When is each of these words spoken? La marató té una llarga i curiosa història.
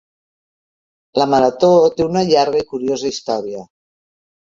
La 1.21 1.27
marató 1.35 1.71
té 1.99 2.09
una 2.09 2.25
llarga 2.33 2.65
i 2.67 2.71
curiosa 2.75 3.15
història. 3.15 3.67